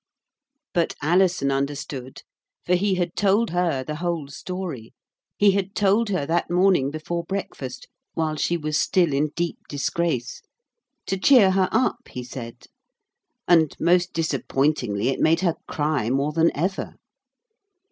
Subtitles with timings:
[0.73, 2.23] But Alison understood,
[2.65, 4.93] for he had told her the whole story.
[5.37, 10.41] He had told her that morning before breakfast while she was still in deep disgrace;
[11.05, 12.65] to cheer her up, he said.
[13.47, 16.95] And, most disappointingly, it made her cry more than ever.